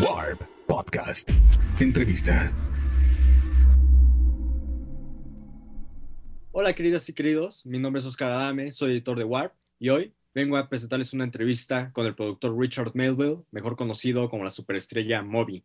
[0.00, 1.30] Warp Podcast.
[1.78, 2.52] Entrevista.
[6.50, 10.12] Hola queridas y queridos, mi nombre es Oscar Adame, soy editor de Warp y hoy
[10.34, 15.22] vengo a presentarles una entrevista con el productor Richard Melville, mejor conocido como la superestrella
[15.22, 15.62] Moby.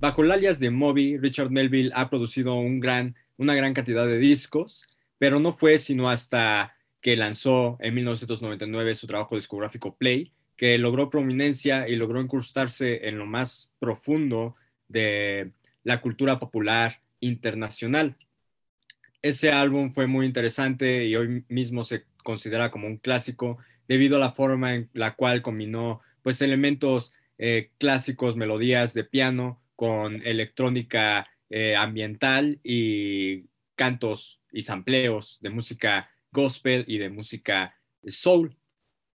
[0.00, 4.86] Bajo el alias de Moby, Richard Melville ha producido una gran cantidad de discos,
[5.20, 11.10] pero no fue sino hasta que lanzó en 1999 su trabajo discográfico Play, que logró
[11.10, 14.56] prominencia y logró incrustarse en lo más profundo
[14.88, 15.52] de
[15.84, 18.16] la cultura popular internacional.
[19.20, 24.20] Ese álbum fue muy interesante y hoy mismo se considera como un clásico debido a
[24.20, 31.28] la forma en la cual combinó pues elementos eh, clásicos, melodías de piano con electrónica
[31.50, 37.74] eh, ambiental y cantos y sampleos de música gospel y de música
[38.06, 38.56] soul.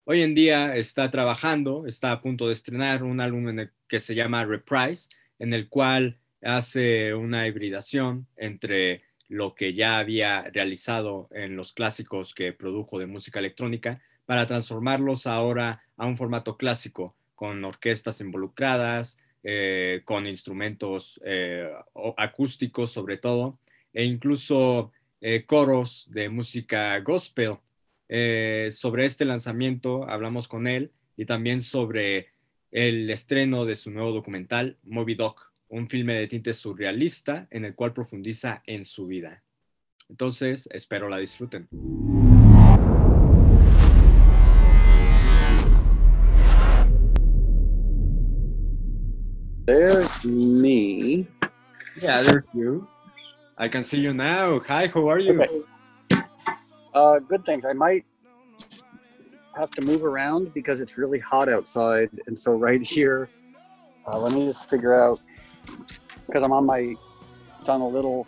[0.04, 4.00] Hoy en día está trabajando, está a punto de estrenar un álbum en el que
[4.00, 11.30] se llama Reprise, en el cual hace una hibridación entre lo que ya había realizado
[11.32, 17.16] en los clásicos que produjo de música electrónica para transformarlos ahora a un formato clásico
[17.36, 21.72] con orquestas involucradas, eh, con instrumentos eh,
[22.18, 23.58] acústicos sobre todo,
[23.94, 27.58] e incluso eh, coros de música gospel.
[28.72, 32.28] sobre este lanzamiento hablamos con él y también sobre
[32.72, 37.76] el estreno de su nuevo documental, Moby Doc, un filme de tinte surrealista en el
[37.76, 39.44] cual profundiza en su vida.
[40.10, 41.70] Entonces, espero la disfruten.
[49.66, 51.28] There's me.
[52.02, 52.88] Yeah, there's you.
[53.62, 54.60] I can see you now.
[54.62, 55.40] Hi, how are you?
[55.40, 55.62] Okay.
[56.96, 57.64] Uh, good thanks.
[57.64, 58.04] I might
[59.56, 63.30] have to move around because it's really hot outside, and so right here,
[64.08, 65.22] uh, let me just figure out
[66.26, 66.96] because I'm on my,
[67.60, 68.26] it's on a little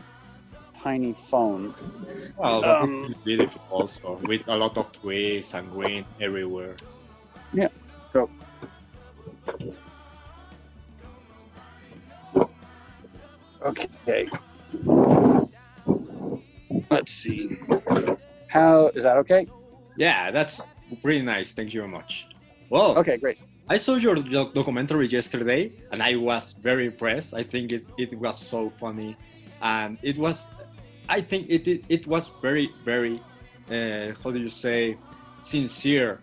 [0.84, 1.74] tiny phone.
[2.38, 6.76] Well, um, beautiful also with a lot of trees and green everywhere.
[7.54, 7.70] Yeah.
[8.12, 8.30] So
[13.66, 14.30] Okay.
[16.94, 17.58] Let's see.
[18.48, 19.48] How is that okay?
[19.98, 20.62] Yeah, that's
[21.02, 21.54] pretty nice.
[21.54, 22.28] Thank you very much.
[22.70, 23.40] Well, okay, great.
[23.70, 27.34] I saw your doc- documentary yesterday and I was very impressed.
[27.34, 29.16] I think it, it was so funny
[29.62, 30.48] and it was,
[31.08, 33.22] I think it, it, it was very, very,
[33.70, 34.98] uh, how do you say,
[35.42, 36.20] sincere.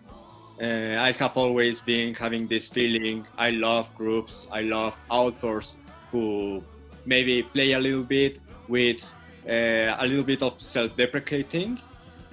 [0.61, 3.25] Uh, I have always been having this feeling.
[3.37, 5.75] I love groups, I love authors
[6.11, 6.63] who
[7.05, 9.11] maybe play a little bit with
[9.47, 11.79] a little bit of self-deprecating.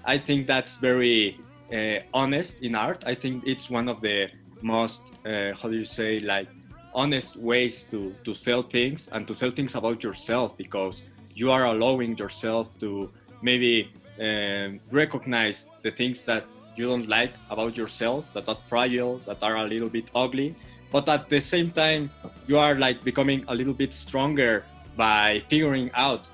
[0.04, 1.40] I think that's very
[1.72, 3.04] uh, honest in art.
[3.06, 4.28] I think it's one of the
[4.62, 6.48] most uh, how do you say like
[6.94, 11.02] honest ways to to sell things and to sell things about yourself because
[11.34, 13.10] you are allowing yourself to
[13.42, 13.90] maybe
[14.20, 16.44] um, recognize the things that
[16.76, 20.54] you don't like about yourself that are fragile that are a little bit ugly
[20.90, 22.10] but at the same time
[22.46, 24.64] you are like becoming a little bit stronger
[24.96, 26.30] by figuring out uh,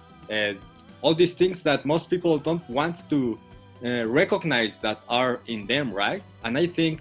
[1.02, 3.38] all these things that most people don't want to
[3.84, 6.22] uh, recognize that are in them right?
[6.44, 7.00] And i think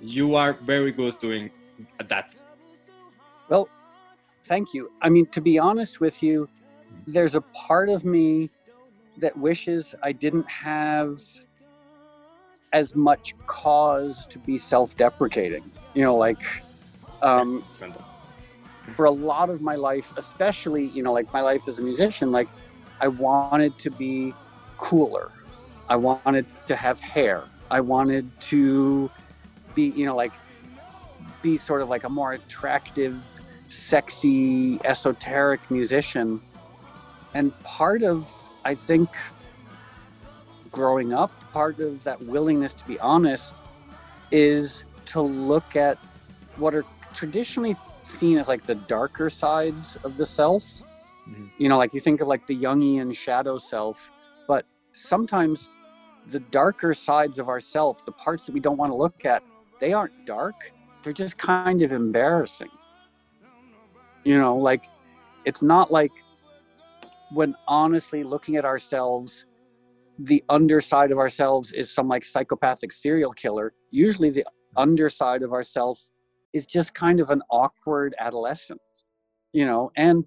[0.00, 1.50] you are very good doing
[2.08, 2.34] that.
[3.48, 3.68] Well
[4.46, 4.90] thank you.
[5.00, 6.48] I mean to be honest with you
[7.06, 8.50] there's a part of me
[9.18, 11.20] that wishes i didn't have
[12.72, 15.70] as much cause to be self-deprecating.
[15.94, 16.42] You know like
[17.22, 17.64] um,
[18.92, 22.30] for a lot of my life, especially, you know, like my life as a musician,
[22.30, 22.48] like
[23.00, 24.34] I wanted to be
[24.78, 25.30] cooler.
[25.88, 27.44] I wanted to have hair.
[27.70, 29.10] I wanted to
[29.74, 30.32] be, you know, like
[31.42, 33.22] be sort of like a more attractive,
[33.68, 36.40] sexy, esoteric musician.
[37.34, 38.32] And part of,
[38.64, 39.10] I think,
[40.70, 43.54] growing up, part of that willingness to be honest
[44.30, 45.98] is to look at
[46.56, 46.84] what are
[47.14, 47.76] traditionally
[48.18, 50.82] seen as like the darker sides of the self.
[51.28, 51.46] Mm-hmm.
[51.58, 54.10] You know, like you think of like the Jungian shadow self,
[54.46, 55.68] but sometimes
[56.30, 59.42] the darker sides of ourself, the parts that we don't want to look at,
[59.80, 60.54] they aren't dark.
[61.02, 62.70] They're just kind of embarrassing.
[64.24, 64.84] You know, like
[65.44, 66.12] it's not like
[67.32, 69.46] when honestly looking at ourselves,
[70.18, 73.74] the underside of ourselves is some like psychopathic serial killer.
[73.90, 74.44] Usually the
[74.76, 76.08] underside of ourselves
[76.52, 78.80] is just kind of an awkward adolescent
[79.54, 80.24] you know and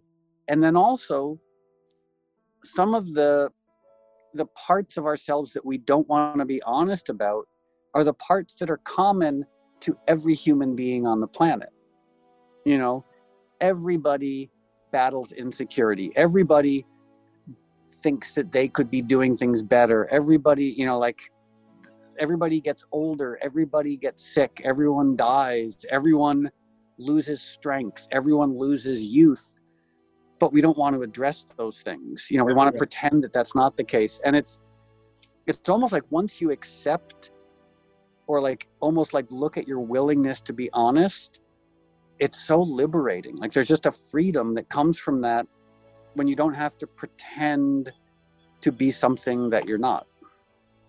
[0.47, 1.39] and then also
[2.63, 3.49] some of the
[4.33, 7.47] the parts of ourselves that we don't want to be honest about
[7.93, 9.45] are the parts that are common
[9.79, 11.69] to every human being on the planet.
[12.65, 13.05] You know,
[13.61, 14.51] everybody
[14.91, 16.11] battles insecurity.
[16.15, 16.85] Everybody
[18.03, 20.07] thinks that they could be doing things better.
[20.11, 21.19] Everybody, you know, like
[22.19, 26.51] everybody gets older, everybody gets sick, everyone dies, everyone
[26.97, 29.56] loses strength, everyone loses youth.
[30.39, 32.27] But we don't want to address those things.
[32.29, 34.21] You know, we want to pretend that that's not the case.
[34.23, 34.59] And it's
[35.47, 37.31] it's almost like once you accept
[38.27, 41.39] or like almost like look at your willingness to be honest,
[42.19, 43.35] it's so liberating.
[43.37, 45.47] Like there's just a freedom that comes from that
[46.13, 47.91] when you don't have to pretend
[48.61, 50.07] to be something that you're not.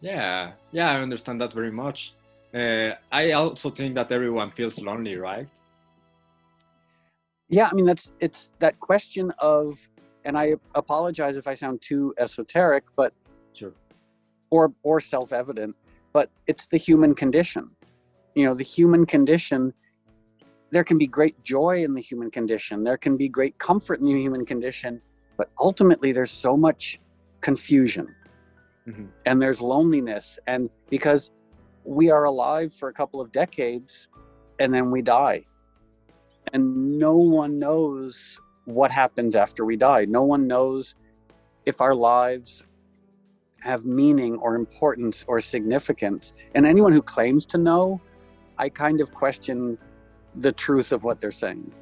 [0.01, 2.15] Yeah, yeah, I understand that very much.
[2.55, 5.47] Uh, I also think that everyone feels lonely, right?
[7.49, 9.79] Yeah, I mean that's it's that question of,
[10.25, 13.13] and I apologize if I sound too esoteric, but
[13.53, 13.73] sure,
[14.51, 15.75] or or self-evident,
[16.13, 17.71] but it's the human condition.
[18.35, 19.73] You know, the human condition.
[20.71, 22.85] There can be great joy in the human condition.
[22.85, 25.01] There can be great comfort in the human condition,
[25.39, 27.01] but ultimately, there's so much
[27.41, 28.15] confusion
[28.89, 29.07] mm-hmm.
[29.27, 30.39] and there's loneliness.
[30.47, 31.31] And because
[31.85, 34.09] we are alive for a couple of decades
[34.59, 35.47] and then we die,
[36.53, 40.05] and no one knows what happens after we die.
[40.05, 40.95] No one knows
[41.65, 42.65] if our lives
[43.61, 46.33] have meaning or importance or significance.
[46.55, 48.01] And anyone who claims to know,
[48.57, 49.79] I kind of question
[50.37, 51.73] the truth of what they're saying.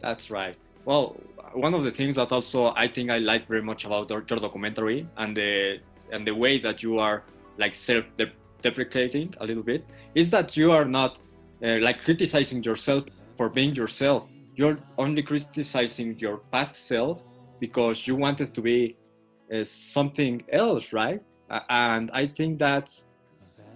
[0.00, 0.56] That's right.
[0.84, 1.16] Well,
[1.52, 5.06] one of the things that also I think I like very much about your, documentary
[5.16, 5.78] and the
[6.12, 7.22] and the way that you are
[7.58, 9.84] like self-deprecating a little bit
[10.14, 11.20] is that you are not
[11.62, 13.04] uh, like criticizing yourself
[13.40, 14.28] for being yourself.
[14.56, 17.22] You're only criticizing your past self
[17.58, 18.98] because you wanted to be
[19.50, 21.22] uh, something else, right?
[21.70, 23.06] And I think that's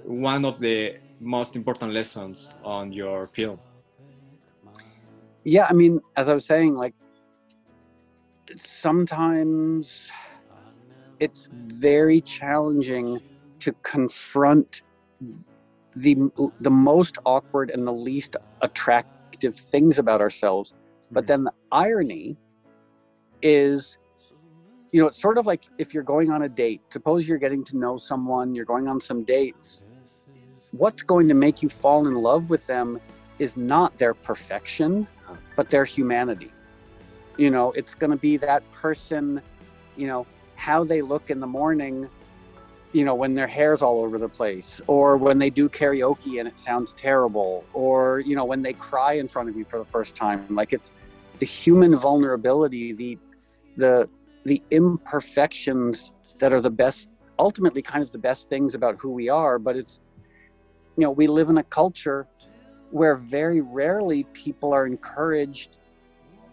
[0.02, 3.58] one of the most important lessons on your film.
[5.44, 6.94] Yeah, I mean, as I was saying, like
[8.56, 10.10] sometimes
[11.20, 13.20] it's very challenging
[13.60, 14.82] to confront
[15.96, 16.16] the
[16.60, 18.36] the most awkward and the least
[19.40, 20.74] things about ourselves
[21.10, 21.28] but hmm.
[21.28, 22.36] then the irony
[23.42, 23.98] is
[24.90, 27.64] you know it's sort of like if you're going on a date suppose you're getting
[27.64, 29.82] to know someone you're going on some dates.
[30.70, 33.00] What's going to make you fall in love with them
[33.38, 35.06] is not their perfection
[35.56, 36.52] but their humanity.
[37.36, 39.42] You know it's going to be that person
[39.96, 40.26] you know
[40.56, 42.08] how they look in the morning
[42.94, 46.48] you know when their hair's all over the place or when they do karaoke and
[46.48, 49.84] it sounds terrible or you know when they cry in front of you for the
[49.84, 50.92] first time like it's
[51.40, 53.18] the human vulnerability the
[53.76, 54.08] the
[54.44, 59.28] the imperfections that are the best ultimately kind of the best things about who we
[59.28, 60.00] are but it's
[60.96, 62.28] you know we live in a culture
[62.92, 65.78] where very rarely people are encouraged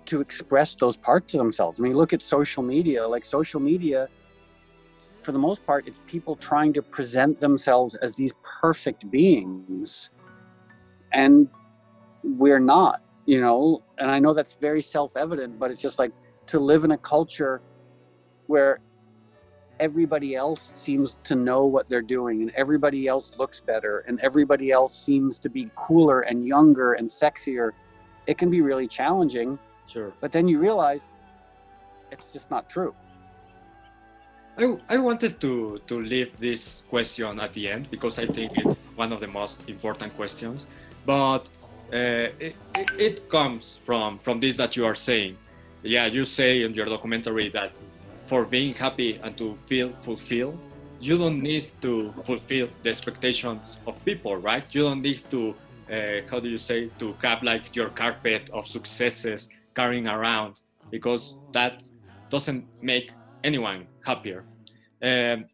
[0.07, 1.79] to express those parts of themselves.
[1.79, 3.07] I mean, look at social media.
[3.07, 4.09] Like social media,
[5.21, 10.09] for the most part, it's people trying to present themselves as these perfect beings,
[11.13, 11.47] and
[12.23, 13.01] we're not.
[13.25, 16.11] You know, and I know that's very self-evident, but it's just like
[16.47, 17.61] to live in a culture
[18.47, 18.79] where
[19.79, 24.71] everybody else seems to know what they're doing and everybody else looks better and everybody
[24.71, 27.71] else seems to be cooler and younger and sexier
[28.27, 29.57] it can be really challenging
[29.91, 30.13] Sure.
[30.21, 31.07] But then you realize
[32.11, 32.95] it's just not true.
[34.57, 38.75] I, I wanted to, to leave this question at the end because I think it's
[38.95, 40.67] one of the most important questions.
[41.05, 41.49] But
[41.91, 42.55] uh, it,
[42.97, 45.37] it, comes from, from this that you are saying.
[45.83, 47.71] Yeah, you say in your documentary that
[48.27, 50.57] for being happy and to feel fulfilled,
[50.99, 54.63] you don't need to fulfill the expectations of people, right?
[54.71, 55.55] You don't need to,
[55.91, 61.35] uh, how do you say, to have like your carpet of successes carrying around because
[61.53, 61.83] that
[62.29, 63.11] doesn't make
[63.43, 64.45] anyone happier.
[65.03, 65.45] Um,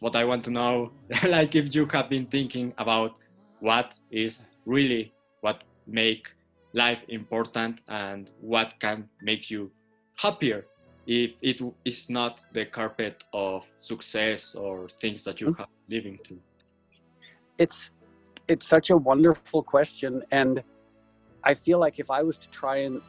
[0.00, 0.92] what I want to know,
[1.24, 3.18] like if you have been thinking about
[3.60, 6.28] what is really what make
[6.74, 9.70] life important and what can make you
[10.16, 10.66] happier
[11.06, 15.60] if it is not the carpet of success or things that you mm-hmm.
[15.60, 16.38] have living to
[17.58, 17.92] it's
[18.48, 20.62] it's such a wonderful question and
[21.44, 23.00] i feel like if i was to try and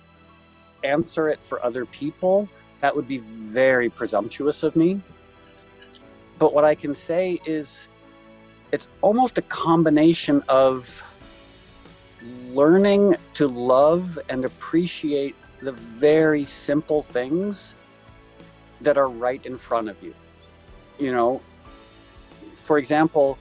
[0.84, 2.48] answer it for other people,
[2.81, 5.01] that would be very presumptuous of me.
[6.39, 7.88] But what I can say is
[8.72, 11.01] it's almost a combination of
[12.50, 17.75] learning to love and appreciate the very simple things
[18.81, 20.13] that are right in front of you.
[21.00, 21.41] You know,
[22.55, 23.38] for example,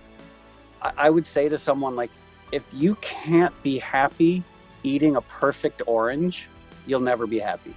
[0.80, 2.10] I, would say to someone like,
[2.52, 4.44] if you can't be happy
[4.82, 6.48] eating a perfect orange,
[6.86, 7.74] you'll never be happy.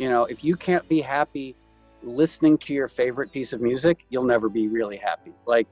[0.00, 1.54] You know, if you can't be happy
[2.02, 5.32] listening to your favorite piece of music, you'll never be really happy.
[5.44, 5.68] Like,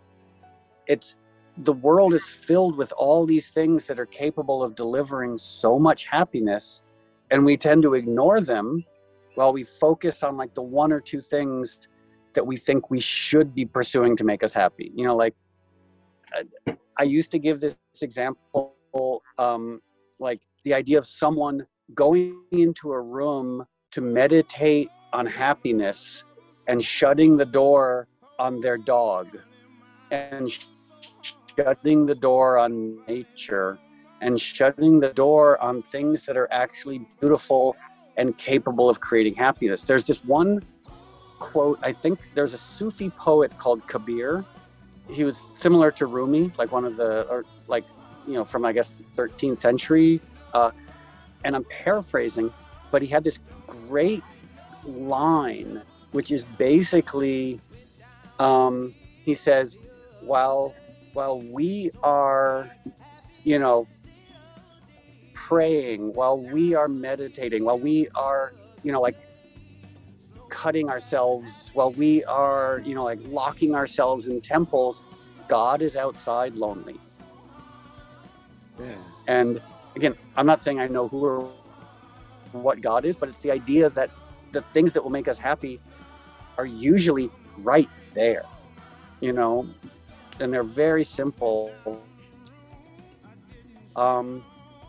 [0.86, 1.16] it's
[1.56, 6.04] the world is filled with all these things that are capable of delivering so much
[6.04, 6.82] happiness,
[7.30, 8.84] and we tend to ignore them
[9.34, 11.88] while we focus on like the one or two things
[12.34, 14.92] that we think we should be pursuing to make us happy.
[14.94, 15.34] You know, like
[16.98, 18.74] I used to give this example,
[19.38, 19.80] um,
[20.18, 26.24] like the idea of someone going into a room to meditate on happiness
[26.66, 28.06] and shutting the door
[28.38, 29.38] on their dog
[30.10, 30.66] and sh-
[31.56, 33.78] shutting the door on nature
[34.20, 37.76] and shutting the door on things that are actually beautiful
[38.16, 39.84] and capable of creating happiness.
[39.84, 40.62] There's this one
[41.38, 44.44] quote, I think there's a Sufi poet called Kabir.
[45.08, 47.84] He was similar to Rumi, like one of the, or like,
[48.26, 50.20] you know, from I guess 13th century.
[50.52, 50.70] Uh,
[51.44, 52.52] and I'm paraphrasing,
[52.90, 54.22] but he had this great
[54.84, 57.60] line, which is basically,
[58.38, 59.76] um, he says,
[60.20, 60.74] while
[61.14, 62.70] while we are,
[63.44, 63.88] you know,
[65.34, 68.52] praying, while we are meditating, while we are,
[68.82, 69.16] you know, like
[70.48, 75.02] cutting ourselves, while we are, you know, like locking ourselves in temples,
[75.48, 77.00] God is outside lonely.
[78.78, 78.94] Yeah.
[79.26, 79.60] And
[79.96, 81.52] again, I'm not saying I know who or
[82.52, 84.10] what God is, but it's the idea that
[84.52, 85.80] the things that will make us happy
[86.56, 88.44] are usually right there,
[89.20, 89.68] you know,
[90.40, 91.72] and they're very simple.
[93.96, 94.44] Um,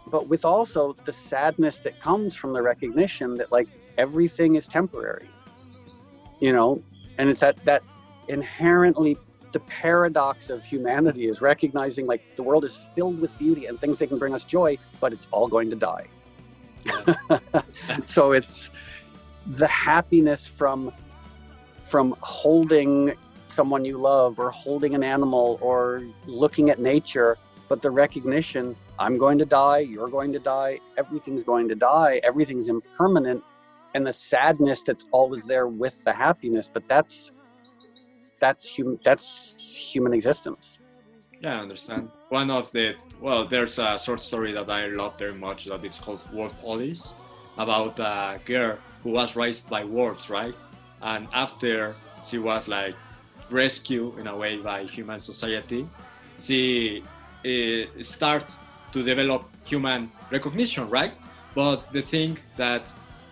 [0.08, 5.30] but with also the sadness that comes from the recognition that like everything is temporary,
[6.40, 6.82] you know,
[7.18, 7.84] and it's that that
[8.28, 9.18] inherently
[9.52, 13.98] the paradox of humanity is recognizing like the world is filled with beauty and things
[13.98, 16.06] that can bring us joy, but it's all going to die.
[18.04, 18.70] so it's
[19.48, 20.92] the happiness from
[21.84, 23.14] from holding
[23.48, 29.18] someone you love or holding an animal or looking at nature but the recognition i'm
[29.18, 33.44] going to die you're going to die everything's going to die everything's impermanent
[33.96, 37.32] and the sadness that's always there with the happiness but that's
[38.40, 39.56] that's human that's
[39.92, 40.80] human existence
[41.42, 42.10] Yeah, I understand.
[42.30, 46.00] One of the well, there's a short story that I love very much that it's
[46.00, 47.14] called Wolf Alice,
[47.58, 50.56] about a girl who was raised by wolves, right?
[51.02, 52.96] And after she was like
[53.50, 55.88] rescued in a way by human society,
[56.40, 57.04] she
[57.46, 58.46] uh, start
[58.92, 61.14] to develop human recognition, right?
[61.56, 62.92] But the thing that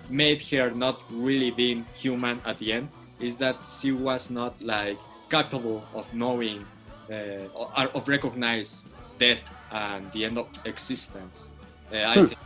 [0.10, 2.88] made her not really being human at the end
[3.20, 4.98] is that she was not like
[5.30, 6.66] capable of knowing
[7.12, 8.84] uh, of recognize
[9.18, 11.50] death and the end of existence.
[11.92, 12.26] Uh, I Hmm.
[12.26, 12.40] think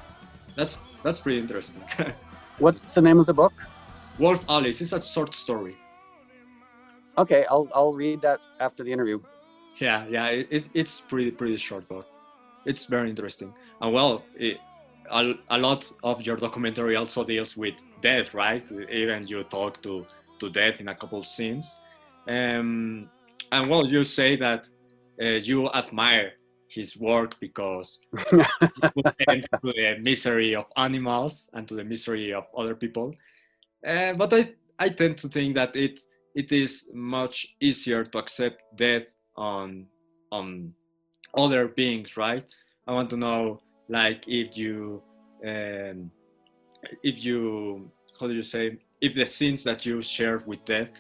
[0.55, 1.83] that's that's pretty interesting.
[2.59, 3.53] what's the name of the book
[4.19, 5.75] Wolf Alice It's a short story.
[7.17, 9.19] okay i'll i'll read that after the interview
[9.79, 12.05] Yeah, yeah, it, it, it's pretty pretty short, but
[12.65, 13.53] it's very interesting.
[13.81, 14.57] And well, it,
[15.09, 18.63] a, a lot of your documentary also deals with death, right?
[18.91, 20.05] Even you talk to
[20.39, 21.79] to death in a couple of scenes.
[22.27, 23.09] Um,
[23.51, 24.67] and well, you say that
[25.21, 26.33] uh, you admire
[26.67, 27.99] his work because
[28.31, 33.13] it end to the misery of animals and to the misery of other people.
[33.85, 35.99] Uh, but I, I tend to think that it
[36.33, 39.85] it is much easier to accept death on
[40.31, 40.73] on
[41.35, 42.45] other beings, right?
[42.87, 45.03] I want to know, like, if you
[45.45, 46.09] um,
[47.03, 50.91] if you how do you say if the scenes that you share with death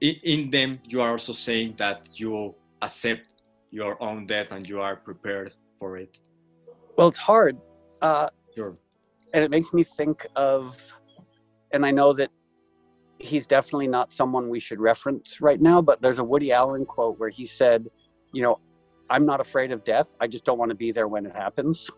[0.00, 3.28] in them you are also saying that you accept
[3.70, 6.20] your own death and you are prepared for it.
[6.96, 7.56] well it's hard
[8.02, 8.76] uh, Sure.
[9.32, 10.94] and it makes me think of
[11.72, 12.30] and i know that
[13.18, 17.18] he's definitely not someone we should reference right now but there's a woody allen quote
[17.18, 17.86] where he said
[18.32, 18.58] you know
[19.08, 21.90] i'm not afraid of death i just don't want to be there when it happens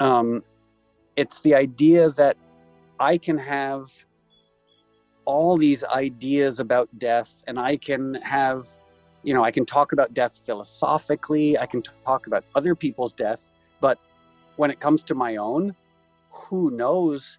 [0.00, 0.44] um,
[1.16, 2.36] it's the idea that
[3.00, 3.86] i can have
[5.28, 8.64] all these ideas about death and i can have
[9.22, 13.50] you know i can talk about death philosophically i can talk about other people's death
[13.80, 13.98] but
[14.56, 15.74] when it comes to my own
[16.30, 17.38] who knows?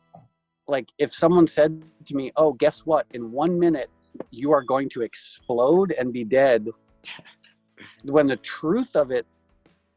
[0.67, 3.05] Like if someone said to me oh guess what?
[3.11, 3.89] In one minute
[4.31, 6.67] you are going to explode and be dead
[8.03, 9.25] when the truth of it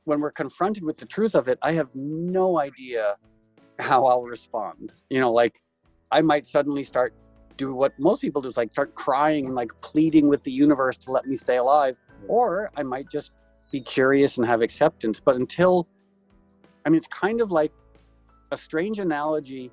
[0.04, 3.16] when we're confronted with the truth of it i have no idea
[3.78, 4.92] how i'll respond.
[5.10, 5.60] You know like
[6.10, 7.14] i might suddenly start
[7.56, 10.96] do what most people do is like start crying and like pleading with the universe
[10.98, 11.96] to let me stay alive.
[12.28, 13.32] Or i might just
[13.70, 15.20] be curious and have acceptance.
[15.20, 15.86] But until
[16.84, 17.72] i mean it's kind of like
[18.50, 19.72] a strange analogy.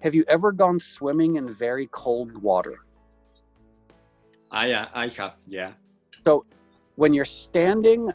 [0.00, 2.76] Have you ever gone swimming in very cold water?
[4.50, 5.72] I uh, I have yeah.
[6.24, 6.44] So
[6.96, 8.12] when you're standing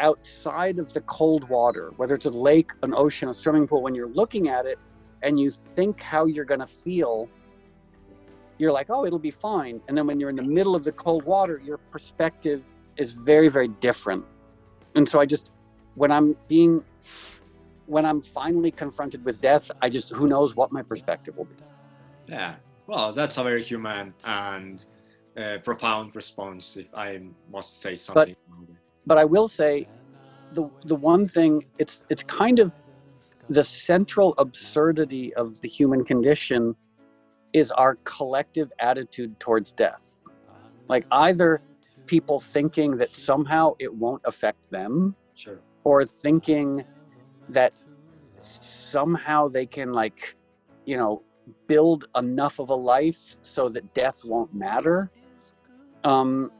[0.00, 3.94] outside of the cold water, whether it's a lake, an ocean, a swimming pool, when
[3.94, 4.78] you're looking at it
[5.22, 7.28] and you think how you're going to feel,
[8.60, 9.80] you're like, oh, it'll be fine.
[9.88, 13.48] And then when you're in the middle of the cold water, your perspective is very,
[13.48, 14.24] very different.
[14.94, 15.48] And so I just,
[15.94, 16.84] when I'm being,
[17.86, 21.56] when I'm finally confronted with death, I just, who knows what my perspective will be.
[22.28, 22.56] Yeah.
[22.86, 24.84] Well, that's a very human and
[25.38, 28.32] uh, profound response, if I must say something.
[28.32, 28.38] it.
[29.06, 29.88] but I will say
[30.52, 32.72] the the one thing it's it's kind of
[33.48, 36.74] the central absurdity of the human condition
[37.52, 40.24] is our collective attitude towards death.
[40.88, 41.62] Like either
[42.06, 45.60] people thinking that somehow it won't affect them Sure.
[45.84, 46.84] or thinking
[47.48, 47.72] that
[48.40, 50.34] somehow they can like
[50.86, 51.22] you know
[51.66, 55.10] build enough of a life so that death won't matter
[56.04, 56.50] um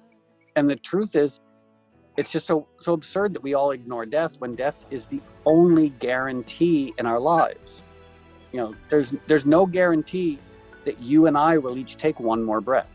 [0.56, 1.40] and the truth is
[2.16, 5.90] it's just so so absurd that we all ignore death when death is the only
[5.90, 7.82] guarantee in our lives
[8.52, 10.38] you know there's there's no guarantee
[10.84, 12.88] that you and i will each take one more breath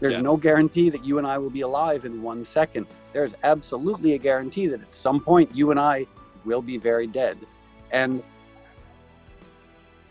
[0.00, 0.20] there's Yeah.
[0.22, 4.18] no guarantee that you and i will be alive in one second there's absolutely a
[4.18, 6.06] guarantee that at some point you and i
[6.44, 7.36] will be very dead
[7.92, 8.22] and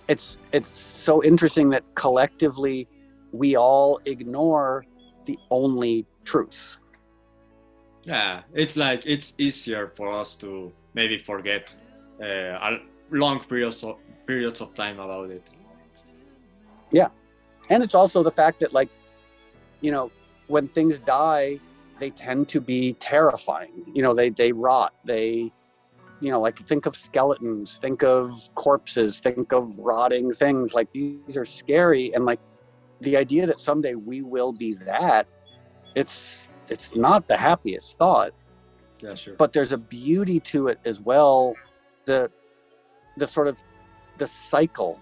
[0.07, 2.87] it's it's so interesting that collectively
[3.31, 4.85] we all ignore
[5.25, 6.77] the only truth
[8.03, 11.75] Yeah, it's like it's easier for us to maybe forget
[12.23, 12.77] uh,
[13.11, 15.43] long periods of periods of time about it.
[17.69, 18.89] And it's also the fact that like
[19.81, 20.11] you know
[20.47, 21.59] when things die
[21.99, 23.83] they tend to be terrifying.
[23.93, 24.93] You know they they rot.
[25.05, 25.51] They
[26.21, 30.73] you know like think of skeletons think of corpses think of rotting things.
[30.73, 32.13] Like these are scary.
[32.13, 32.39] And like
[33.01, 35.27] the idea that someday we will be that
[35.95, 36.37] it's
[36.69, 38.31] it's not the happiest thought.
[38.99, 39.35] Yeah, sure.
[39.35, 41.55] but there's a beauty to it as well.
[42.05, 42.29] The
[43.17, 43.57] the sort of
[44.17, 45.01] the cycle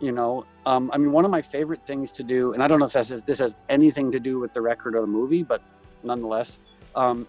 [0.00, 2.78] you know um, i mean one of my favorite things to do and i don't
[2.78, 5.42] know if this has, this has anything to do with the record or the movie
[5.42, 5.62] but
[6.02, 6.58] nonetheless
[6.96, 7.26] um,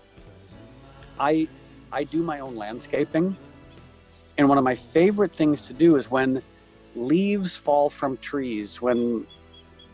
[1.19, 1.47] i
[1.91, 3.35] i do my own landscaping.
[4.37, 6.41] And one of my favorite things to do is when
[6.93, 9.25] leaves fall from trees when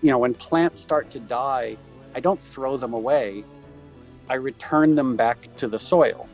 [0.01, 1.77] you know when plants start to die
[2.15, 3.43] i don't throw them away.
[4.29, 6.27] I return them back to the soil.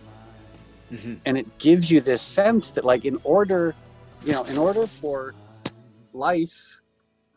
[0.92, 1.20] Mhm.
[1.26, 3.76] and it gives you this sense that like in order
[4.24, 5.36] you know in order for
[6.18, 6.82] life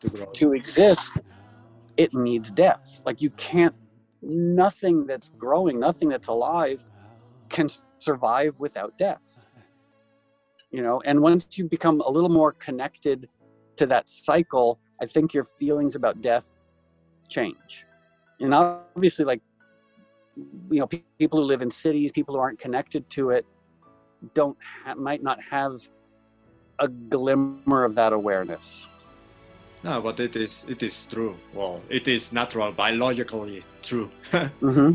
[0.01, 0.25] To grow.
[0.39, 1.17] to exist
[1.97, 3.01] it needs death.
[3.05, 3.75] Like you can't
[4.21, 6.79] nothing that's growing nothing that's alive
[7.49, 7.67] can
[7.99, 9.45] survive without death.
[10.71, 13.27] You know and once you become a little more connected
[13.77, 16.47] to that cycle i think your feelings about death
[17.29, 17.71] change.
[18.39, 19.41] And obviously like
[20.69, 23.45] you know pe- people who live in cities people who aren't connected to it
[24.39, 25.73] don't ha- might not have
[26.81, 28.85] a glimmer of that awareness
[29.83, 31.35] No, but it is it is true.
[31.53, 34.11] Well, it is natural, biologically true.
[34.31, 34.93] mm-hmm.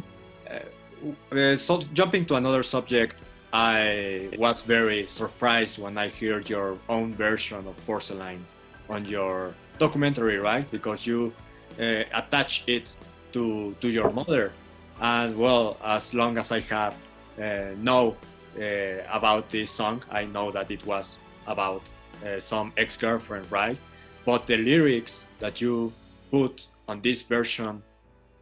[1.32, 3.16] Uh, so jumping to another subject,
[3.52, 8.46] I was very surprised when I heard your own version of porcelain
[8.88, 10.70] on your documentary, right?
[10.70, 11.32] Because you
[11.80, 12.94] uh, attach it
[13.32, 14.52] to to your mother,
[15.00, 16.94] and well, as long as I have
[17.38, 18.14] uh, know
[18.58, 21.82] uh, about this song, I know that it was about
[22.24, 23.78] uh, some ex-girlfriend, right?
[24.24, 25.92] But the lyrics that you
[26.30, 27.82] put on this version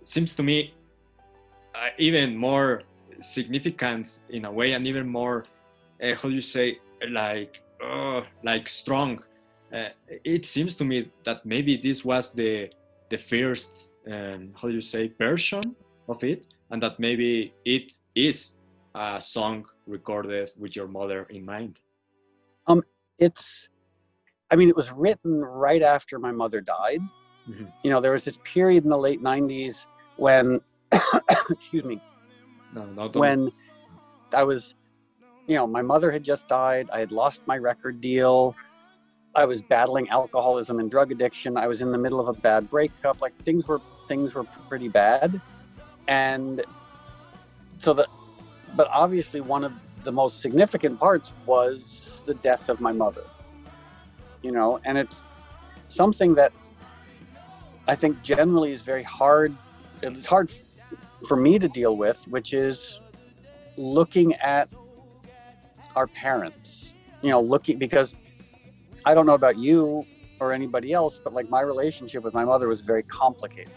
[0.04, 0.72] seems to me
[1.74, 2.82] uh, even more
[3.20, 5.44] significant in a way and even more
[6.02, 6.78] uh, how do you say
[7.10, 9.22] like uh, like strong
[9.72, 9.88] uh,
[10.24, 12.70] it seems to me that maybe this was the
[13.10, 15.74] the first um, how do you say version
[16.08, 18.52] of it and that maybe it is
[18.94, 21.80] a song recorded with your mother in mind
[23.18, 23.68] it's
[24.50, 27.00] i mean it was written right after my mother died.
[27.48, 27.70] Mhm.
[27.82, 30.60] you know there was this period in the late 90s when
[31.50, 32.00] excuse me
[32.74, 33.52] no no when
[34.32, 34.74] i was
[35.46, 36.88] you know my mother had just died.
[36.92, 38.54] I had lost my record deal.
[39.34, 41.56] I was battling alcoholism and drug addiction.
[41.56, 43.20] I was in the middle of a bad breakup.
[43.20, 45.40] Like things were things were pretty bad.
[46.08, 46.64] And
[47.78, 48.06] so that
[48.76, 49.72] but obviously one of
[50.04, 53.24] the most significant parts was the death of my mother
[54.42, 55.22] you know and it's
[55.88, 56.52] something that
[57.86, 59.54] I think generally is very hard.
[60.02, 60.50] It's hard
[61.28, 63.00] for me to deal with, which is
[63.76, 64.68] looking at
[65.94, 66.94] our parents.
[67.22, 68.14] You know, looking because
[69.04, 70.06] I don't know about you
[70.40, 73.72] or anybody else, but like my relationship with my mother was very complicated.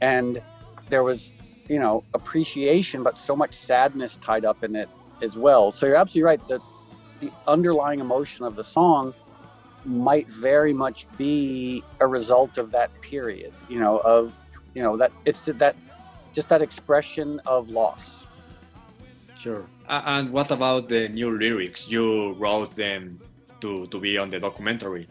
[0.00, 0.40] And
[0.88, 1.32] there was,
[1.68, 4.88] you know, appreciation, but so much sadness tied up in it
[5.22, 5.70] as well.
[5.70, 6.60] So you're absolutely right that
[7.20, 9.12] the underlying emotion of the song
[9.84, 14.36] might very much be a result of that period, you know, of,
[14.74, 15.76] you know, that it's that
[16.32, 18.24] just that expression of loss.
[19.38, 19.66] Sure.
[19.88, 21.88] And what about the new lyrics?
[21.88, 23.20] You wrote them
[23.60, 25.08] to, to be on the documentary.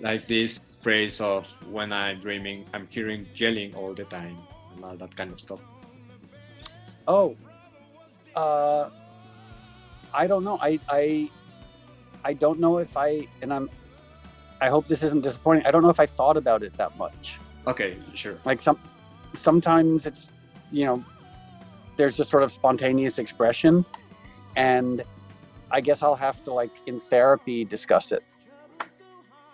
[0.00, 4.38] Like this phrase of when I'm dreaming, I'm hearing yelling all the time
[4.74, 5.60] and all that kind of stuff.
[7.06, 7.36] Oh,
[8.36, 8.90] uh,
[10.14, 10.58] I don't know.
[10.60, 11.30] I, I,
[12.24, 13.68] I don't know if I, and I'm,
[14.60, 15.66] I hope this isn't disappointing.
[15.66, 17.38] I don't know if I thought about it that much.
[17.66, 18.38] Okay, sure.
[18.44, 18.78] Like some,
[19.34, 20.30] sometimes it's,
[20.70, 21.04] you know,
[21.96, 23.84] there's just sort of spontaneous expression,
[24.56, 25.04] and
[25.70, 28.22] I guess I'll have to like in therapy discuss it.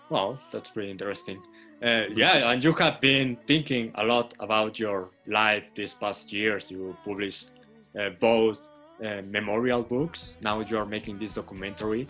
[0.09, 1.41] Well, that's pretty interesting.
[1.81, 6.69] Uh, yeah, and you have been thinking a lot about your life these past years.
[6.69, 7.51] You published
[7.97, 8.67] uh, both
[9.03, 10.33] uh, memorial books.
[10.41, 12.07] Now you are making this documentary.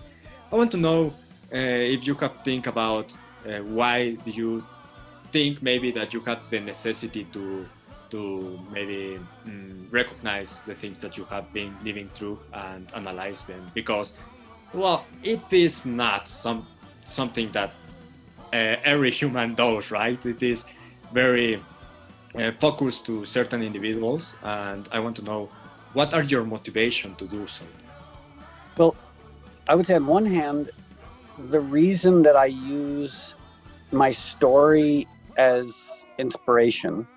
[0.51, 1.13] I want to know
[1.53, 1.57] uh,
[1.95, 3.13] if you have think about
[3.47, 4.63] uh, why do you
[5.31, 7.67] think maybe that you have the necessity to
[8.09, 13.69] to maybe mm, recognize the things that you have been living through and analyze them
[13.75, 14.13] because
[14.73, 16.65] well it is not some
[17.05, 17.71] something that
[18.53, 20.65] every human does right it is
[21.13, 21.61] very
[22.35, 25.49] uh, focused to certain individuals and i want to know
[25.93, 27.63] what are your motivation to do so
[28.77, 28.95] well
[29.67, 30.71] i would say on one hand
[31.49, 33.35] the reason that i use
[33.91, 35.07] my story
[35.37, 37.07] as inspiration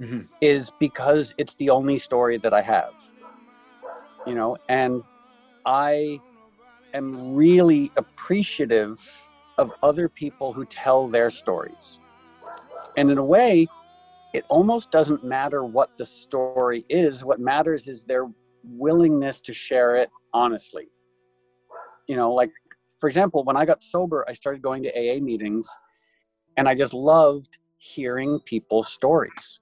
[0.00, 0.20] mm-hmm.
[0.40, 2.94] is because it's the only story that I have.
[4.26, 5.04] You know, and
[5.64, 6.20] I
[6.94, 8.98] am really appreciative
[9.58, 11.98] of other people who tell their stories.
[12.96, 13.66] And in a way,
[14.34, 17.24] it almost doesn't matter what the story is.
[17.24, 18.26] What matters is their
[18.64, 20.88] willingness to share it honestly.
[22.06, 22.50] You know, like,
[23.00, 25.68] for example, when I got sober, I started going to AA meetings
[26.56, 29.60] and I just loved hearing people's stories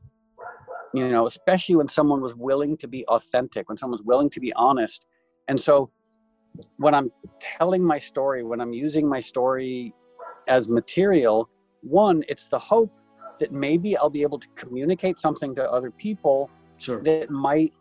[0.94, 4.52] you know, especially when someone was willing to be authentic, when someone's willing to be
[4.52, 5.04] honest.
[5.48, 5.90] And so
[6.76, 9.94] when I'm telling my story, when I'm using my story
[10.48, 11.48] as material,
[11.82, 12.92] one, it's the hope
[13.40, 17.02] that maybe I'll be able to communicate something to other people sure.
[17.02, 17.72] that might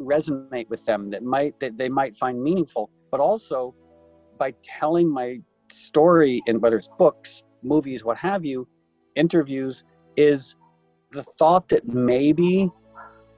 [0.00, 2.90] resonate with them, that might that they might find meaningful.
[3.10, 3.74] But also
[4.38, 5.38] by telling my
[5.72, 8.68] story in whether it's books, movies, what have you,
[9.16, 9.84] interviews,
[10.16, 10.54] is
[11.10, 12.70] the thought that maybe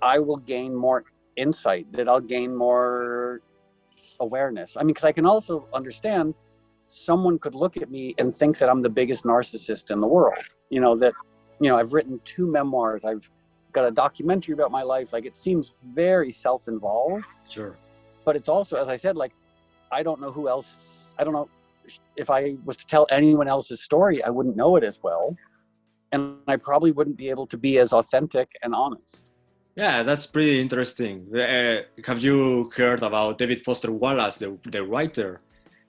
[0.02, 1.04] I will gain more
[1.36, 3.40] insight, that I'll gain more
[4.20, 4.76] awareness.
[4.76, 6.34] I mean, because I can also understand
[6.86, 10.42] someone could look at me and think that I'm the biggest narcissist in the world.
[10.70, 11.12] You know, that,
[11.60, 13.28] you know, I've written two memoirs, I've
[13.72, 15.12] got a documentary about my life.
[15.12, 17.26] Like, it seems very self involved.
[17.48, 17.76] Sure.
[18.24, 19.32] But it's also, as I said, like,
[19.92, 21.48] I don't know who else, I don't know
[22.16, 25.36] if I was to tell anyone else's story, I wouldn't know it as well
[26.12, 29.32] and I probably wouldn't be able to be as authentic and honest.
[29.78, 31.28] Yeah, that's pretty interesting.
[31.32, 35.40] Uh, have you heard about David Foster Wallace, the, the writer?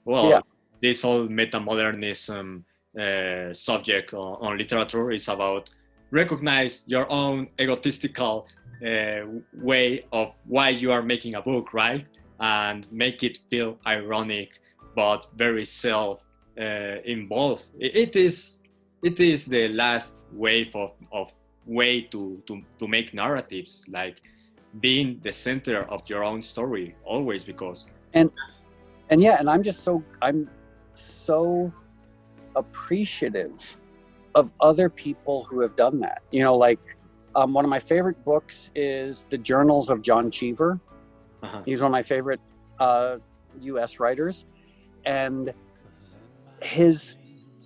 [0.04, 0.40] Well, yeah.
[0.80, 2.62] this whole metamodernism
[2.96, 5.70] uh, subject on, on, literature is about
[6.12, 8.46] recognize your own egotistical
[8.86, 9.22] uh,
[9.54, 12.06] way of why you are making a book, right?
[12.38, 14.50] And make it feel ironic,
[14.94, 16.20] but very self
[16.56, 17.64] uh, involved.
[17.80, 18.58] It, it is
[19.02, 21.32] it is the last wave of, of
[21.70, 24.20] way to, to, to make narratives like
[24.80, 28.30] being the center of your own story always because and
[29.10, 30.48] and yeah and i'm just so i'm
[30.92, 31.72] so
[32.56, 33.76] appreciative
[34.34, 36.20] of other people who have done that.
[36.30, 36.80] You know like
[37.34, 40.80] um, one of my favorite books is the journals of john cheever.
[41.42, 41.62] Uh-huh.
[41.64, 42.40] he's one of my favorite
[42.78, 43.16] uh,
[43.62, 44.44] us writers.
[45.06, 45.54] And
[46.60, 47.14] his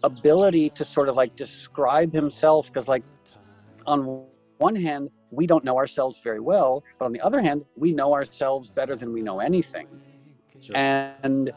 [0.04, 3.02] ability to sort of like describe himself because like
[3.86, 4.24] on
[4.58, 8.12] one hand we don't know ourselves very well but on the other hand we know
[8.12, 9.86] ourselves better than we know anything.
[10.60, 10.76] Sure.
[10.76, 11.52] and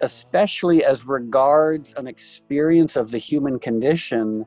[0.00, 4.44] especially as regards an experience of the human condition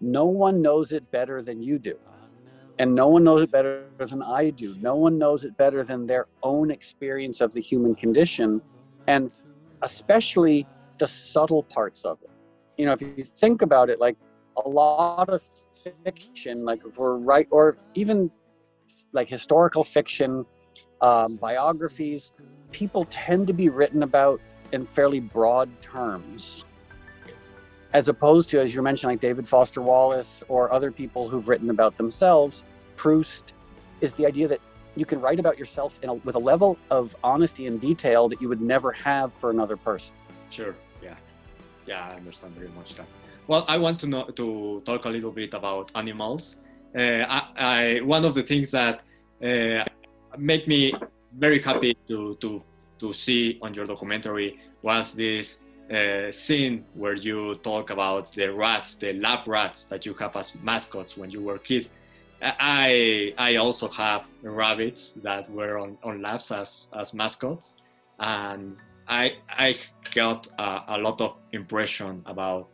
[0.00, 1.96] no one knows it better than you do.
[2.78, 4.76] And no one knows it better than i do.
[4.80, 8.60] No one knows it better than their own experience of the human condition
[9.06, 9.32] and
[9.82, 10.66] especially
[10.98, 12.30] the subtle parts of it.
[12.76, 14.16] You know, if you think about it, like
[14.62, 15.42] a lot of
[16.04, 18.30] fiction, like we're right, or even
[19.12, 20.44] like historical fiction,
[21.00, 22.32] um, biographies,
[22.72, 24.40] people tend to be written about
[24.72, 26.64] in fairly broad terms,
[27.92, 31.70] as opposed to, as you mentioned, like David Foster Wallace or other people who've written
[31.70, 32.64] about themselves.
[32.96, 33.52] Proust
[34.00, 34.60] is the idea that
[34.96, 38.48] you can write about yourself a, with a level of honesty and detail that you
[38.48, 40.14] would never have for another person.
[40.50, 40.74] Sure.
[41.02, 41.14] Yeah.
[41.86, 43.06] Yeah, I understand very much that.
[43.48, 46.56] Well, I want to know to talk a little bit about animals.
[46.96, 49.02] Uh, I, I, one of the things that
[49.42, 49.84] uh,
[50.36, 50.92] make me
[51.38, 52.62] very happy to to
[52.98, 55.58] to see on your documentary was this
[55.92, 60.54] uh, scene where you talk about the rats, the lab rats that you have as
[60.62, 61.90] mascots when you were kids.
[62.42, 67.76] I I also have rabbits that were on, on labs as, as mascots,
[68.18, 69.76] and I I
[70.14, 72.68] got a, a lot of impression about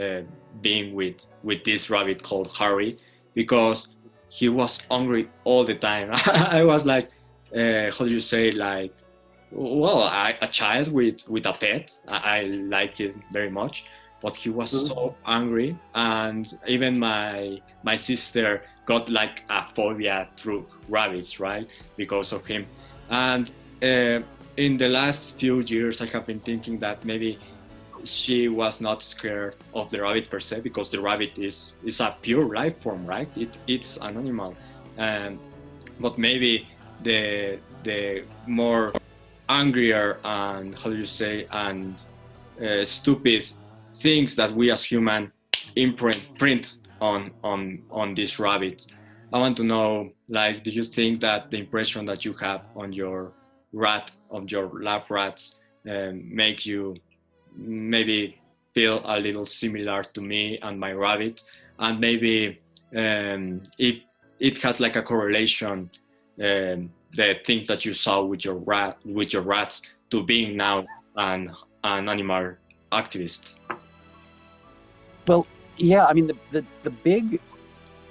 [0.00, 0.22] uh,
[0.60, 2.98] being with with this rabbit called Harry
[3.34, 3.88] because
[4.28, 6.10] he was hungry all the time.
[6.26, 7.10] I was like,
[7.54, 8.92] uh, how do you say like,
[9.50, 11.98] well, I, a child with with a pet.
[12.06, 13.84] I, I like it very much,
[14.20, 14.86] but he was mm-hmm.
[14.86, 22.32] so angry, and even my my sister got like a phobia through rabbits, right, because
[22.32, 22.66] of him,
[23.10, 23.50] and.
[23.80, 24.20] Uh,
[24.58, 27.38] in the last few years, I have been thinking that maybe
[28.04, 32.16] she was not scared of the rabbit per se because the rabbit is is a
[32.22, 33.28] pure life form, right?
[33.36, 34.54] It it's an animal,
[34.98, 35.38] um,
[36.00, 36.66] but maybe
[37.02, 38.92] the the more
[39.48, 42.00] angrier and how do you say and
[42.60, 43.44] uh, stupid
[43.96, 45.32] things that we as human
[45.76, 48.86] imprint print on on on this rabbit.
[49.32, 52.92] I want to know, like, do you think that the impression that you have on
[52.92, 53.32] your
[53.72, 55.56] rat on your lab rats
[55.88, 56.96] um, make you
[57.58, 58.40] maybe
[58.74, 61.42] feel a little similar to me and my rabbit.
[61.78, 62.60] And maybe
[62.96, 63.96] um, if
[64.40, 65.90] it has like a correlation
[66.40, 70.86] um, the things that you saw with your rat with your rats to being now
[71.16, 72.54] an an animal
[72.92, 73.56] activist.
[75.26, 77.40] Well yeah i mean the, the, the big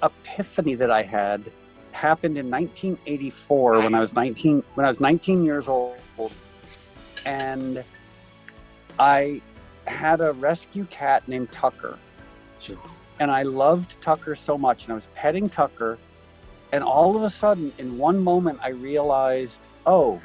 [0.02, 1.50] epiphany that i had
[1.98, 5.96] happened in 1984 when I was 19 when I was 19 years old.
[7.26, 7.84] And
[8.98, 9.40] I
[9.86, 11.98] had a rescue cat named Tucker.
[12.58, 12.78] Sure.
[13.20, 15.98] And I loved Tucker so much and I was petting Tucker
[16.72, 20.20] and all of a sudden in one moment I realized, "Oh,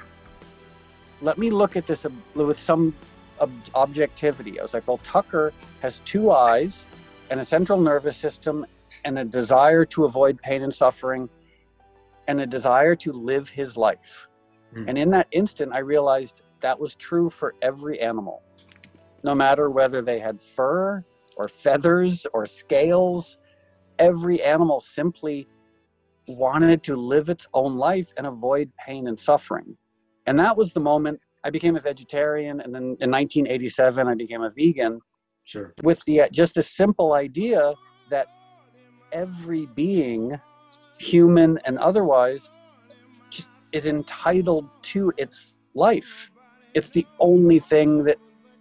[1.21, 2.05] let me look at this
[2.35, 2.93] with some
[3.73, 6.85] objectivity." I was like, "Well, Tucker has two eyes
[7.29, 8.65] and a central nervous system
[9.05, 11.29] and a desire to avoid pain and suffering
[12.27, 14.27] and a desire to live his life.
[14.75, 14.89] Mm.
[14.89, 18.41] And in that instant, I realized that was true for every animal,
[19.23, 21.03] no matter whether they had fur
[21.37, 23.37] or feathers or scales.
[23.99, 25.47] Every animal simply
[26.27, 29.77] wanted to live its own life and avoid pain and suffering.
[30.25, 32.61] And that was the moment I became a vegetarian.
[32.61, 34.99] And then in 1987, I became a vegan.
[35.43, 35.73] Sure.
[35.83, 37.73] With the uh, just the simple idea
[38.09, 38.27] that
[39.11, 40.39] every being
[40.97, 42.49] human and otherwise,
[43.29, 46.31] just is entitled to its life.
[46.73, 48.17] It's the only thing that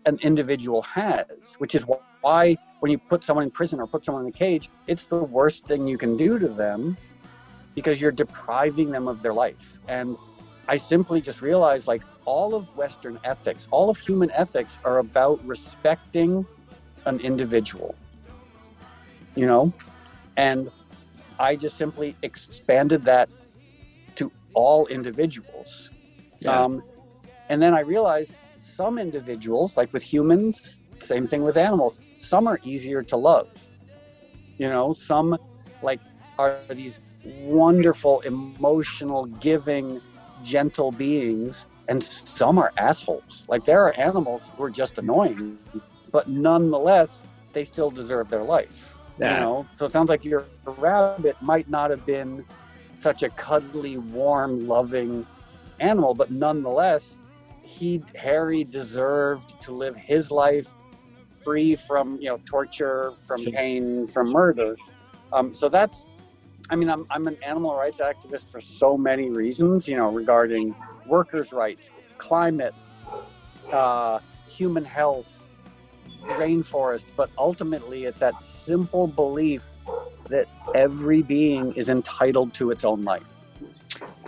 [0.06, 1.84] an individual has, which is
[2.20, 5.16] why when you put someone in prison or put someone in a cage, it's the
[5.16, 6.96] worst thing you can do to them
[7.74, 9.78] because you're depriving them of their life.
[9.88, 10.16] And
[10.68, 15.44] I simply just realized like all of Western ethics, all of human ethics are about
[15.46, 16.46] respecting
[17.04, 17.94] an individual,
[19.34, 19.72] you know?
[20.36, 20.70] And
[21.38, 23.28] I just simply expanded that
[24.16, 25.90] to all individuals.
[26.46, 26.82] Um,
[27.48, 32.60] and then I realized some individuals, like with humans, same thing with animals, some are
[32.62, 33.48] easier to love.
[34.58, 35.36] You know, some
[35.82, 36.00] like
[36.38, 40.00] are these wonderful, emotional, giving,
[40.44, 43.44] gentle beings, and some are assholes.
[43.48, 45.58] Like there are animals who are just annoying,
[46.10, 48.94] but nonetheless, they still deserve their life.
[49.18, 49.34] Yeah.
[49.34, 52.44] You know, so it sounds like your rabbit might not have been
[52.94, 55.26] such a cuddly, warm, loving
[55.80, 57.18] animal, but nonetheless,
[57.72, 60.68] he Harry deserved to live his life
[61.44, 64.76] free from you know torture, from pain, from murder.
[65.32, 66.04] Um, so that's,
[66.70, 69.88] I mean, I'm I'm an animal rights activist for so many reasons.
[69.88, 70.74] You know, regarding
[71.06, 72.74] workers' rights, climate,
[73.72, 75.48] uh, human health,
[76.28, 79.70] rainforest, but ultimately it's that simple belief
[80.28, 83.41] that every being is entitled to its own life.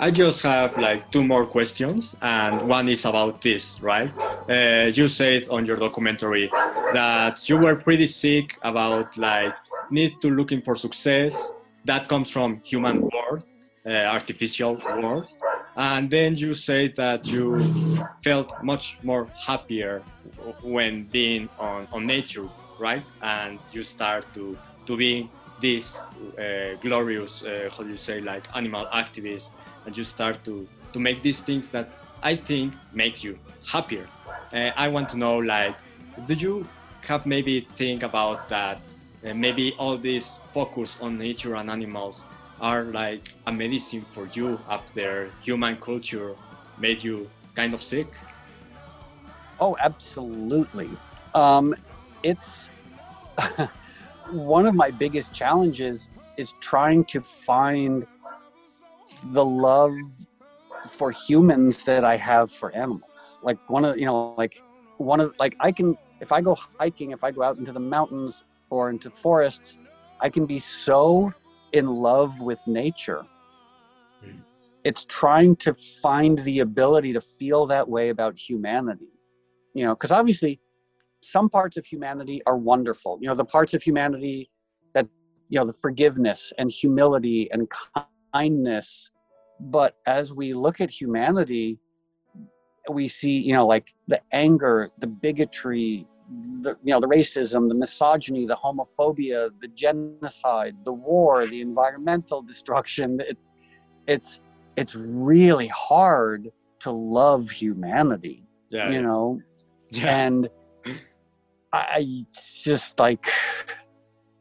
[0.04, 4.12] I just have like two more questions, and one is about this, right?
[4.50, 6.50] Uh, you said on your documentary
[6.92, 9.54] that you were pretty sick about like
[9.90, 11.54] need to looking for success
[11.86, 13.44] that comes from human world,
[13.86, 15.26] uh, artificial world,
[15.74, 17.46] and then you say that you
[18.22, 20.02] felt much more happier
[20.60, 22.46] when being on, on nature,
[22.78, 23.04] right?
[23.22, 25.30] And you start to to be
[25.62, 29.50] this uh, glorious, uh, how do you say, like animal activist,
[29.86, 31.88] and you start to to make these things that
[32.22, 34.08] I think make you happier.
[34.52, 35.76] Uh, I want to know, like,
[36.26, 36.66] do you
[37.02, 38.80] have maybe think about that?
[39.26, 42.22] Uh, maybe all this focus on nature and animals
[42.60, 46.36] are like a medicine for you after human culture
[46.78, 48.06] made you kind of sick?
[49.60, 50.90] Oh, absolutely.
[51.34, 51.74] Um,
[52.22, 52.68] it's
[54.30, 58.06] one of my biggest challenges is trying to find
[59.32, 59.92] the love
[60.86, 63.40] for humans that I have for animals.
[63.42, 64.60] Like one of you know, like
[64.98, 67.80] one of like I can if I go hiking, if I go out into the
[67.80, 69.78] mountains or into forests,
[70.20, 71.32] I can be so
[71.72, 73.24] in love with nature.
[74.24, 74.44] Mm.
[74.84, 79.08] It's trying to find the ability to feel that way about humanity.
[79.74, 80.60] You know, because obviously
[81.20, 83.18] some parts of humanity are wonderful.
[83.20, 84.48] You know, the parts of humanity
[84.92, 85.08] that,
[85.48, 87.68] you know, the forgiveness and humility and
[88.32, 89.10] kindness.
[89.60, 91.78] But as we look at humanity,
[92.90, 96.06] we see, you know, like the anger, the bigotry,
[96.62, 102.40] the you know the racism the misogyny the homophobia the genocide the war the environmental
[102.40, 103.20] destruction.
[103.20, 103.36] It,
[104.06, 104.40] it's
[104.76, 109.40] it's really hard to love humanity yeah, you know?
[109.90, 110.16] Yeah.
[110.16, 110.50] and
[111.72, 112.26] i
[112.62, 113.26] just like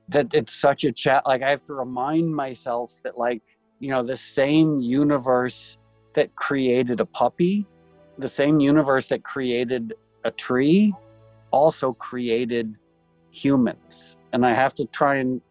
[0.09, 3.43] that it's such a chat like i have to remind myself that like
[3.83, 5.77] you know the same universe
[6.13, 7.67] that created a puppy
[8.17, 9.93] the same universe that created
[10.23, 10.93] a tree
[11.51, 12.75] also created
[13.31, 14.17] humans.
[14.31, 15.41] And i have to try and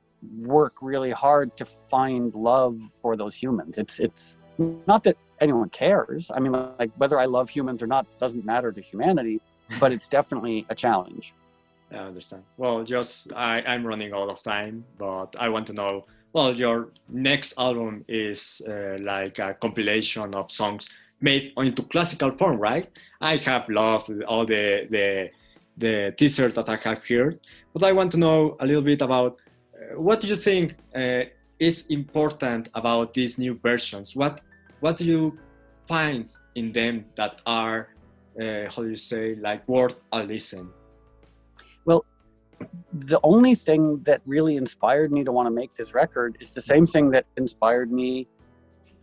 [0.41, 3.77] work really hard to find love for those humans.
[3.77, 4.39] It's it's
[4.87, 6.31] not that anyone cares.
[6.35, 9.41] I mean like whether i love humans or not doesn't matter to humanity
[9.79, 11.35] but it's definitely a challenge.
[11.93, 12.45] I understand.
[12.57, 16.89] Well just I, i'm running out of time but i want to know well your
[17.09, 20.89] next album is uh, like a compilation of songs
[21.21, 22.89] made into classical form right
[23.21, 25.31] i have loved all the the
[25.77, 27.41] the teasers that I have heard,
[27.73, 29.41] but I want to know a little bit about
[29.75, 31.25] uh, what do you think uh,
[31.59, 34.15] is important about these new versions?
[34.15, 34.43] What
[34.81, 35.39] what do you
[35.87, 37.89] find in them that are
[38.41, 40.69] uh, how do you say like worth a listen?
[42.93, 46.61] The only thing that really inspired me to want to make this record is the
[46.61, 48.29] same thing that inspired me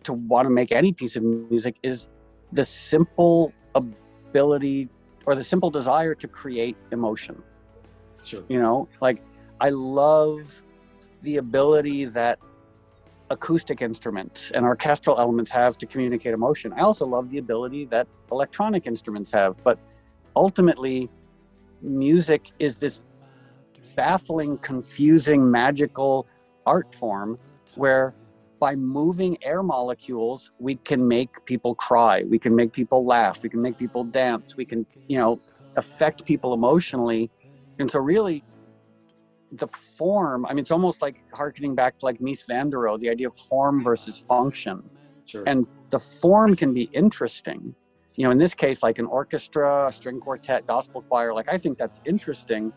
[0.04, 2.08] to want to make any piece of music is
[2.52, 4.89] the simple ability
[5.26, 7.41] or the simple desire to create emotion.
[8.24, 8.43] Sure.
[8.50, 9.22] You know, like
[9.60, 10.62] I love
[11.22, 12.39] the ability that
[13.30, 16.74] acoustic instruments and orchestral elements have to communicate emotion.
[16.74, 19.78] I also love the ability that electronic instruments have, but
[20.36, 21.10] ultimately
[21.82, 23.02] music is this
[23.99, 26.25] baffling, confusing, magical
[26.65, 27.38] art form
[27.75, 28.13] where
[28.57, 33.49] by moving air molecules, we can make people cry, we can make people laugh, we
[33.49, 35.41] can make people dance, we can, you know,
[35.75, 37.29] affect people emotionally.
[37.79, 38.43] And so, really,
[39.51, 42.99] the form, I mean, it's almost like harkening back to like Mies van der Rohe,
[42.99, 44.81] the idea of form versus function.
[45.25, 45.43] Sure.
[45.45, 47.75] And the form can be interesting.
[48.15, 51.57] You know, in this case, like an orchestra, a string quartet, gospel choir, like I
[51.57, 52.71] think that's interesting.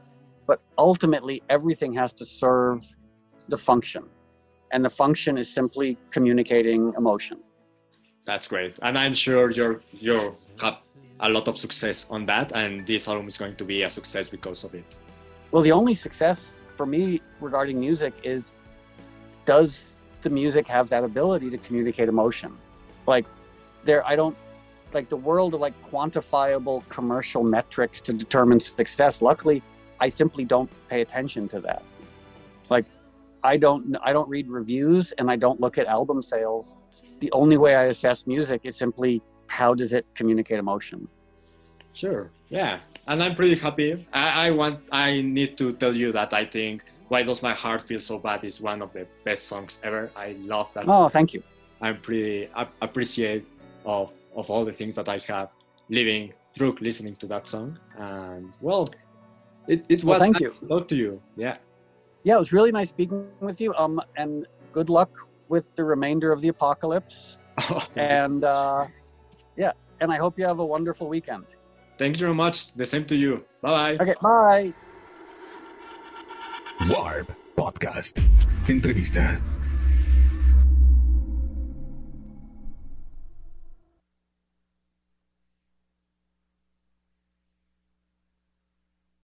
[0.47, 2.81] But ultimately, everything has to serve
[3.49, 4.05] the function.
[4.73, 7.39] And the function is simply communicating emotion.
[8.25, 8.79] That's great.
[8.83, 10.79] And i'm sure you're you have
[11.21, 14.29] a lot of success on that and this album is going to be a success
[14.29, 14.97] because of it.
[15.51, 18.53] Well the only success for me regarding music is
[19.45, 22.57] does the music have that ability to communicate emotion?
[23.07, 23.27] Like
[23.85, 24.37] there i don't
[24.93, 29.63] like the world of like quantifiable commercial metrics to determine success luckily
[30.05, 31.83] i simply don't pay attention to that
[32.75, 32.87] like
[33.45, 36.77] I don't I don't read reviews and I don't look at album sales.
[37.21, 41.09] The only way I assess music is simply how does it communicate emotion.
[41.95, 42.31] Sure.
[42.49, 42.81] Yeah.
[43.09, 44.07] And I'm pretty happy.
[44.13, 47.83] I, I want I need to tell you that I think Why Does My Heart
[47.83, 50.11] Feel So Bad is one of the best songs ever.
[50.17, 50.85] I love that.
[50.87, 51.11] Oh, song.
[51.11, 51.43] thank you.
[51.81, 53.45] I'm pretty I appreciate
[53.85, 55.49] of of all the things that I have
[55.89, 57.79] living through listening to that song.
[57.99, 58.89] And well,
[59.69, 60.57] it, it was well, thank nice you.
[60.61, 61.21] to talk to you.
[61.37, 61.57] Yeah
[62.25, 63.75] yeah, it was really nice speaking with you.
[63.75, 65.11] Um, and good luck
[65.49, 67.37] with the remainder of the apocalypse.
[67.69, 68.87] Oh, and uh,
[69.59, 71.45] yeah, and I hope you have a wonderful weekend.
[71.99, 72.75] Thank you very much.
[72.75, 73.45] The same to you.
[73.61, 74.03] Bye bye.
[74.03, 74.73] Okay, bye.
[76.89, 78.25] Warp Podcast.
[78.67, 79.39] Entrevista.